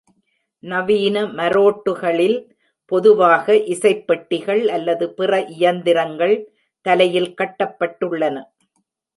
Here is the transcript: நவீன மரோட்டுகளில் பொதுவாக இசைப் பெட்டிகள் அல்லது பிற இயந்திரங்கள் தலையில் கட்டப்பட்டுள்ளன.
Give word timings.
நவீன 0.63 1.23
மரோட்டுகளில் 1.23 2.37
பொதுவாக 2.85 3.55
இசைப் 3.65 4.07
பெட்டிகள் 4.07 4.67
அல்லது 4.67 5.13
பிற 5.13 5.41
இயந்திரங்கள் 5.41 6.35
தலையில் 6.85 7.33
கட்டப்பட்டுள்ளன. 7.41 8.37